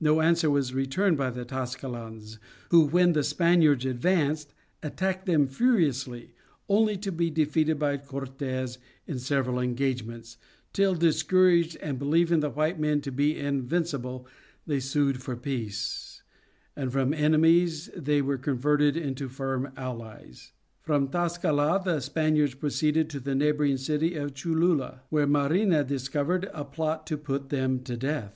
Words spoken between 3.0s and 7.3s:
the Spaniards advanced attacked them furiously, only to be